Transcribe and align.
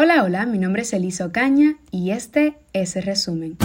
Hola, 0.00 0.22
hola, 0.22 0.46
mi 0.46 0.58
nombre 0.58 0.82
es 0.82 0.92
Elisa 0.92 1.26
Ocaña 1.26 1.74
y 1.90 2.12
este 2.12 2.56
es 2.72 2.94
el 2.94 3.02
resumen. 3.02 3.56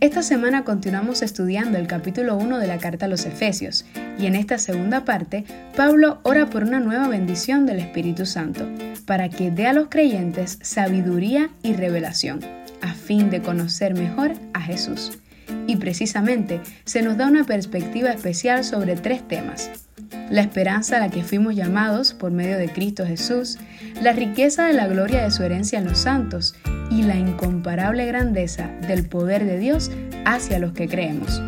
Esta 0.00 0.24
semana 0.24 0.64
continuamos 0.64 1.22
estudiando 1.22 1.78
el 1.78 1.86
capítulo 1.86 2.34
1 2.36 2.58
de 2.58 2.66
la 2.66 2.78
carta 2.78 3.06
a 3.06 3.08
los 3.08 3.24
Efesios 3.24 3.84
y 4.18 4.26
en 4.26 4.34
esta 4.34 4.58
segunda 4.58 5.04
parte 5.04 5.44
Pablo 5.76 6.18
ora 6.24 6.50
por 6.50 6.64
una 6.64 6.80
nueva 6.80 7.06
bendición 7.06 7.66
del 7.66 7.78
Espíritu 7.78 8.26
Santo 8.26 8.66
para 9.06 9.28
que 9.28 9.52
dé 9.52 9.68
a 9.68 9.74
los 9.74 9.86
creyentes 9.86 10.58
sabiduría 10.60 11.50
y 11.62 11.74
revelación 11.74 12.40
a 12.82 12.94
fin 12.94 13.30
de 13.30 13.42
conocer 13.42 13.94
mejor 13.94 14.32
a 14.52 14.60
Jesús. 14.60 15.20
Y 15.68 15.76
precisamente 15.76 16.60
se 16.84 17.02
nos 17.02 17.16
da 17.16 17.28
una 17.28 17.44
perspectiva 17.44 18.10
especial 18.10 18.64
sobre 18.64 18.96
tres 18.96 19.22
temas 19.28 19.83
la 20.30 20.40
esperanza 20.40 20.96
a 20.96 21.00
la 21.00 21.10
que 21.10 21.22
fuimos 21.22 21.54
llamados 21.54 22.14
por 22.14 22.32
medio 22.32 22.58
de 22.58 22.68
Cristo 22.68 23.06
Jesús, 23.06 23.58
la 24.00 24.12
riqueza 24.12 24.66
de 24.66 24.72
la 24.72 24.86
gloria 24.86 25.22
de 25.22 25.30
su 25.30 25.42
herencia 25.42 25.78
en 25.78 25.84
los 25.84 25.98
santos 25.98 26.54
y 26.90 27.02
la 27.02 27.16
incomparable 27.16 28.06
grandeza 28.06 28.68
del 28.86 29.06
poder 29.06 29.44
de 29.44 29.58
Dios 29.58 29.90
hacia 30.24 30.58
los 30.58 30.72
que 30.72 30.88
creemos. 30.88 31.42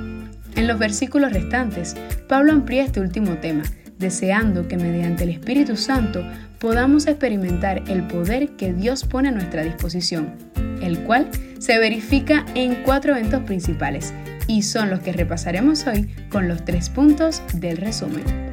En 0.55 0.67
los 0.67 0.79
versículos 0.79 1.33
restantes, 1.33 1.95
Pablo 2.29 2.53
amplía 2.53 2.85
este 2.85 3.01
último 3.01 3.35
tema, 3.39 3.63
deseando 3.99 4.69
que 4.69 4.77
mediante 4.77 5.25
el 5.25 5.31
Espíritu 5.31 5.77
Santo 5.77 6.25
podamos 6.59 7.07
experimentar 7.07 7.83
el 7.89 8.07
poder 8.07 8.51
que 8.57 8.73
Dios 8.73 9.05
pone 9.05 9.29
a 9.29 9.33
nuestra 9.33 9.63
disposición, 9.63 10.35
el 10.83 11.01
cual 11.01 11.29
se 11.59 11.79
verifica 11.79 12.45
en 12.55 12.83
cuatro 12.85 13.15
eventos 13.15 13.43
principales, 13.43 14.13
y 14.47 14.63
son 14.63 14.91
los 14.91 15.01
que 15.01 15.13
repasaremos 15.13 15.87
hoy 15.87 16.09
con 16.31 16.49
los 16.49 16.65
tres 16.65 16.89
puntos 16.89 17.43
del 17.55 17.79
resumen. 17.79 18.46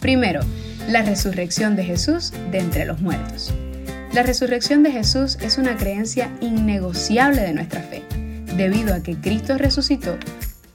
Primero, 0.00 0.40
la 0.88 1.02
resurrección 1.02 1.76
de 1.76 1.84
Jesús 1.84 2.32
de 2.50 2.58
entre 2.58 2.84
los 2.84 3.00
muertos. 3.00 3.52
La 4.12 4.22
resurrección 4.22 4.82
de 4.82 4.92
Jesús 4.92 5.38
es 5.40 5.58
una 5.58 5.76
creencia 5.76 6.30
innegociable 6.40 7.42
de 7.42 7.52
nuestra 7.52 7.82
fe. 7.82 8.02
Debido 8.56 8.94
a 8.94 9.02
que 9.02 9.16
Cristo 9.16 9.58
resucitó, 9.58 10.16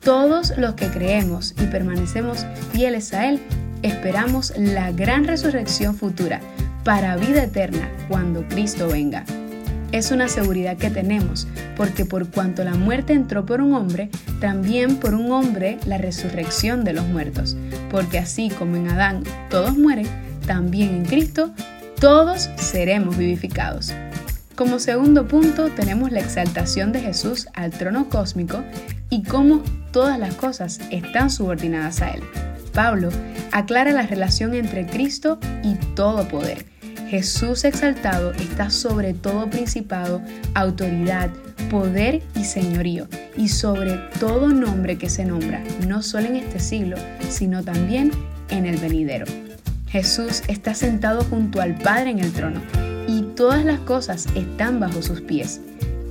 todos 0.01 0.53
los 0.57 0.75
que 0.75 0.87
creemos 0.87 1.55
y 1.61 1.65
permanecemos 1.65 2.45
fieles 2.71 3.13
a 3.13 3.29
Él, 3.29 3.41
esperamos 3.81 4.53
la 4.57 4.91
gran 4.91 5.25
resurrección 5.25 5.95
futura 5.95 6.41
para 6.83 7.15
vida 7.15 7.43
eterna 7.43 7.89
cuando 8.07 8.47
Cristo 8.47 8.87
venga 8.87 9.25
es 9.93 10.09
una 10.09 10.27
seguridad 10.27 10.75
que 10.75 10.89
tenemos, 10.89 11.47
porque 11.77 12.03
por 12.03 12.27
cuanto 12.27 12.63
la 12.63 12.73
muerte 12.73 13.13
entró 13.13 13.45
por 13.45 13.61
un 13.61 13.75
hombre, 13.75 14.09
también 14.41 14.97
por 14.97 15.13
un 15.13 15.31
hombre 15.31 15.77
la 15.85 15.99
resurrección 15.99 16.83
de 16.83 16.93
los 16.93 17.05
muertos, 17.05 17.55
porque 17.91 18.17
así 18.17 18.49
como 18.49 18.75
en 18.75 18.89
Adán 18.89 19.23
todos 19.51 19.77
mueren, 19.77 20.07
también 20.47 20.89
en 20.89 21.05
Cristo 21.05 21.53
todos 21.99 22.49
seremos 22.57 23.17
vivificados. 23.17 23.93
Como 24.55 24.79
segundo 24.79 25.27
punto 25.27 25.69
tenemos 25.69 26.11
la 26.11 26.21
exaltación 26.21 26.91
de 26.91 26.99
Jesús 26.99 27.47
al 27.53 27.69
trono 27.69 28.09
cósmico 28.09 28.63
y 29.11 29.21
cómo 29.21 29.61
todas 29.91 30.17
las 30.17 30.33
cosas 30.33 30.79
están 30.89 31.29
subordinadas 31.29 32.01
a 32.01 32.09
Él. 32.09 32.23
Pablo 32.73 33.09
aclara 33.51 33.91
la 33.91 34.07
relación 34.07 34.55
entre 34.55 34.87
Cristo 34.87 35.39
y 35.63 35.75
todo 35.93 36.27
poder 36.27 36.72
Jesús 37.13 37.63
exaltado 37.63 38.31
está 38.31 38.71
sobre 38.71 39.13
todo 39.13 39.47
principado, 39.47 40.19
autoridad, 40.55 41.29
poder 41.69 42.23
y 42.35 42.43
señorío, 42.43 43.07
y 43.37 43.49
sobre 43.49 43.99
todo 44.19 44.47
nombre 44.47 44.97
que 44.97 45.11
se 45.11 45.23
nombra, 45.23 45.63
no 45.87 46.01
solo 46.01 46.25
en 46.25 46.37
este 46.37 46.59
siglo, 46.59 46.97
sino 47.29 47.63
también 47.63 48.09
en 48.49 48.65
el 48.65 48.77
venidero. 48.77 49.27
Jesús 49.89 50.41
está 50.47 50.73
sentado 50.73 51.23
junto 51.25 51.61
al 51.61 51.75
Padre 51.75 52.09
en 52.09 52.17
el 52.17 52.31
trono, 52.31 52.61
y 53.07 53.21
todas 53.35 53.63
las 53.63 53.81
cosas 53.81 54.25
están 54.33 54.79
bajo 54.79 55.03
sus 55.03 55.21
pies. 55.21 55.61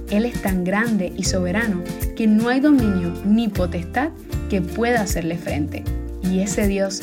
Él 0.09 0.25
es 0.25 0.41
tan 0.41 0.63
grande 0.63 1.13
y 1.17 1.25
soberano 1.25 1.83
que 2.15 2.29
no 2.29 2.49
hay 2.49 2.61
dominio 2.61 3.13
ni 3.27 3.49
potestad 3.49 4.11
que 4.49 4.63
pueda 4.63 5.01
hacerle 5.01 5.37
frente. 5.37 5.83
Y 6.23 6.43
ese 6.43 6.69
Dios 6.69 7.01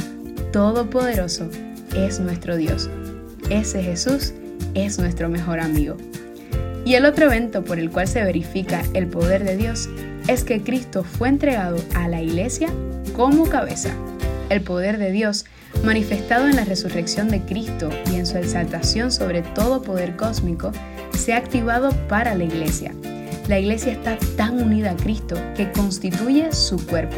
todopoderoso 0.54 1.50
es 1.94 2.22
nuestro 2.22 2.56
Dios 2.56 2.90
ese 3.50 3.84
Jesús 3.84 4.34
es 4.74 5.00
nuestro 5.00 5.30
mejor 5.30 5.60
amigo. 5.60 5.98
Y 6.86 6.96
el 6.96 7.06
otro 7.06 7.26
evento 7.26 7.64
por 7.64 7.80
el 7.80 7.90
cual 7.90 8.08
se 8.08 8.24
verifica 8.24 8.84
el 8.94 9.08
poder 9.08 9.44
de 9.44 9.58
Dios 9.58 9.90
es 10.28 10.44
que 10.44 10.62
Cristo 10.62 11.04
fue 11.04 11.30
entregado 11.30 11.78
a 11.96 12.08
la 12.08 12.22
iglesia 12.22 12.70
como 13.16 13.48
cabeza. 13.48 13.90
El 14.50 14.62
poder 14.62 14.98
de 14.98 15.12
Dios, 15.12 15.46
manifestado 15.84 16.48
en 16.48 16.56
la 16.56 16.66
resurrección 16.66 17.30
de 17.30 17.42
Cristo 17.42 17.90
y 18.12 18.16
en 18.16 18.26
su 18.26 18.38
exaltación 18.38 19.12
sobre 19.12 19.42
todo 19.42 19.82
poder 19.82 20.16
cósmico, 20.16 20.72
se 21.16 21.34
ha 21.34 21.38
activado 21.38 21.92
para 22.08 22.34
la 22.36 22.46
iglesia. 22.46 22.94
La 23.48 23.60
iglesia 23.60 23.92
está 23.92 24.18
tan 24.36 24.62
unida 24.62 24.92
a 24.92 24.96
Cristo 24.96 25.36
que 25.56 25.72
constituye 25.72 26.52
su 26.52 26.84
cuerpo. 26.86 27.18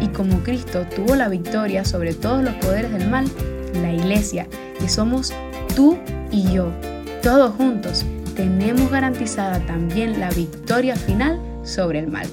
Y 0.00 0.08
como 0.08 0.42
Cristo 0.42 0.86
tuvo 0.94 1.14
la 1.14 1.28
victoria 1.28 1.84
sobre 1.84 2.14
todos 2.14 2.42
los 2.42 2.54
poderes 2.54 2.92
del 2.92 3.08
mal, 3.08 3.26
la 3.80 3.92
iglesia, 3.92 4.46
que 4.78 4.88
somos 4.88 5.32
tú 5.74 5.98
y 6.30 6.52
yo, 6.52 6.70
todos 7.22 7.54
juntos, 7.54 8.04
tenemos 8.36 8.90
garantizada 8.90 9.60
también 9.60 10.20
la 10.20 10.30
victoria 10.30 10.96
final 10.96 11.40
sobre 11.62 12.00
el 12.00 12.08
mal. 12.08 12.26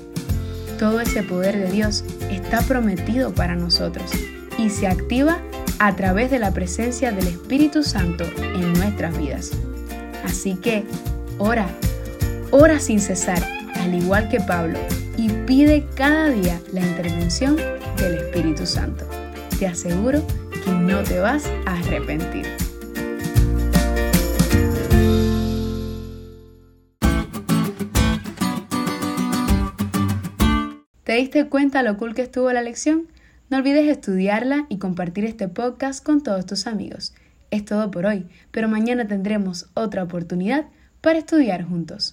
Todo 0.80 1.00
ese 1.00 1.24
poder 1.24 1.58
de 1.58 1.72
Dios 1.72 2.04
está 2.30 2.62
prometido 2.62 3.34
para 3.34 3.56
nosotros 3.56 4.12
y 4.58 4.70
se 4.70 4.88
activa 4.88 5.40
a 5.80 5.96
través 5.96 6.32
de 6.32 6.40
la 6.40 6.52
presencia 6.52 7.12
del 7.12 7.28
Espíritu 7.28 7.84
Santo 7.84 8.26
en 8.40 8.74
nuestras 8.74 9.18
vidas. 9.18 9.52
Así 10.24 10.56
que, 10.56 10.84
ora, 11.38 11.68
ora 12.52 12.80
sin 12.80 13.00
cesar, 13.00 13.44
al 13.76 13.94
igual 13.94 14.30
que 14.30 14.40
Pablo, 14.40 14.80
y 15.18 15.30
pide 15.30 15.86
cada 15.96 16.30
día 16.30 16.60
la 16.72 16.82
intervención 16.82 17.58
del 17.98 18.16
Espíritu 18.16 18.66
Santo. 18.66 19.06
Te 19.60 19.68
aseguro 19.68 20.24
que 20.64 20.72
no 20.72 21.02
te 21.04 21.20
vas 21.20 21.46
a 21.66 21.78
arrepentir. 21.78 22.71
¿Te 31.04 31.14
diste 31.14 31.48
cuenta 31.50 31.82
lo 31.82 31.98
cool 31.98 32.14
que 32.14 32.22
estuvo 32.22 32.52
la 32.54 32.62
lección? 32.62 33.08
No 33.50 33.58
olvides 33.58 33.88
estudiarla 33.88 34.68
y 34.70 34.78
compartir 34.78 35.26
este 35.26 35.48
podcast 35.48 36.06
con 36.06 36.22
todos 36.22 36.46
tus 36.46 36.68
amigos. 36.68 37.16
Es 37.50 37.66
todo 37.66 37.90
por 37.90 38.06
hoy, 38.06 38.28
pero 38.52 38.70
mañana 38.70 39.08
tendremos 39.08 39.66
otra 39.74 40.04
oportunidad 40.04 40.68
para 41.02 41.18
estudiar 41.18 41.64
juntos. 41.64 42.10